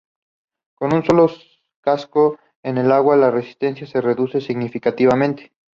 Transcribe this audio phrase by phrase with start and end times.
[0.73, 1.29] Con un solo
[1.79, 5.53] casco en el agua la resistencia se reduce significativamente.